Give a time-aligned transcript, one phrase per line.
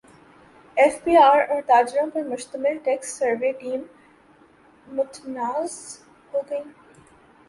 [0.77, 3.87] F B R اور تاجروں پر مشتمل ٹیکس سروے ٹیمیں
[4.87, 6.63] متنازع ہو گئیں